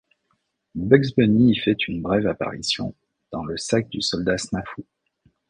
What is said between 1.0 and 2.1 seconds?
Bunny y fait une